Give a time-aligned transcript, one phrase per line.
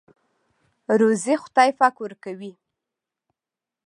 [0.99, 2.53] روزۍ خدای پاک ورکوي.